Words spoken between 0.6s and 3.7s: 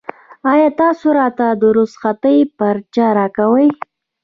تاسو راته د رخصتۍ پارچه راکوئ؟